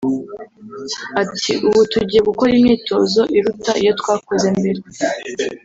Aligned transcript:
Ati 1.21 1.51
”Ubu 1.67 1.81
tugiye 1.91 2.21
gukora 2.29 2.49
imyitozo 2.59 3.21
iruta 3.37 3.71
iyo 3.81 3.91
twakoze 3.99 4.45
mbere 4.57 4.79